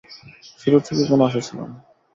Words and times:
শুরু 0.59 0.77
থেকেই 0.79 1.07
কোন 1.07 1.19
আশা 1.27 1.41
ছিল 1.47 1.57
না। 1.61 1.75